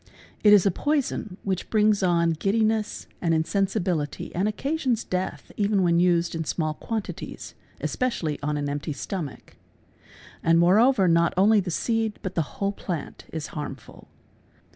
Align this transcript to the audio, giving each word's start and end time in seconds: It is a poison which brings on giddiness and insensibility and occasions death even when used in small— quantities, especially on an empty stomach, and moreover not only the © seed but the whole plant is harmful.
It 0.43 0.51
is 0.51 0.65
a 0.65 0.71
poison 0.71 1.37
which 1.43 1.69
brings 1.69 2.01
on 2.01 2.31
giddiness 2.31 3.05
and 3.21 3.35
insensibility 3.35 4.33
and 4.33 4.47
occasions 4.47 5.03
death 5.03 5.51
even 5.57 5.83
when 5.83 5.99
used 5.99 6.33
in 6.33 6.43
small— 6.43 6.73
quantities, 6.89 7.53
especially 7.81 8.41
on 8.41 8.57
an 8.57 8.67
empty 8.67 8.93
stomach, 8.93 9.57
and 10.41 10.57
moreover 10.57 11.07
not 11.07 11.35
only 11.37 11.59
the 11.59 11.69
© 11.71 11.71
seed 11.71 12.17
but 12.23 12.33
the 12.33 12.41
whole 12.57 12.71
plant 12.71 13.25
is 13.31 13.49
harmful. 13.53 14.07